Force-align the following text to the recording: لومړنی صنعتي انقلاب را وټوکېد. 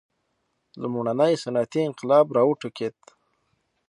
لومړنی 0.81 1.33
صنعتي 1.43 1.81
انقلاب 1.89 2.25
را 2.35 2.43
وټوکېد. 2.47 2.95